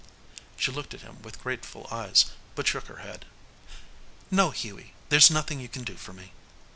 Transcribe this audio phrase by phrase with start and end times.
[0.57, 3.23] She looked at him with grateful eyes, but shook her head.
[4.31, 6.33] "No, Hughie, there's nothing you can do for me."